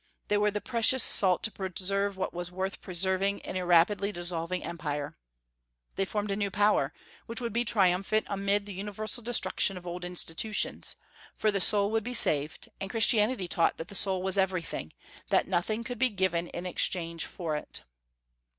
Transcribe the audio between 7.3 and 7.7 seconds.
would be